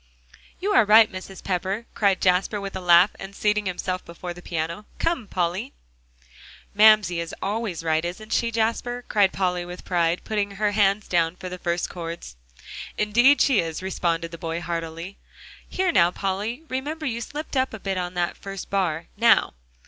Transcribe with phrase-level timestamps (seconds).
[0.59, 1.43] "You are right, Mrs.
[1.43, 4.87] Pepper," cried Jasper with a laugh, and seating himself before the piano.
[4.97, 5.73] "Come, Polly!"
[6.73, 11.35] "Mamsie is always right, isn't she, Jasper?" cried Polly with pride, putting her hands down
[11.35, 12.35] for the first chords.
[12.97, 15.17] "Indeed she is," responded the boy heartily.
[15.69, 19.05] "Here now, Polly, remember, you slipped up a bit on that first bar.
[19.17, 19.53] Now!"